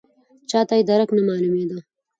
چاته 0.49 0.73
یې 0.77 0.83
درک 0.89 1.09
نه 1.17 1.21
معلومېده. 1.27 1.77